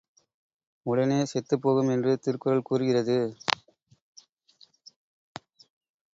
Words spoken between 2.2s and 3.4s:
திருக்குறள் கூறுகிறது.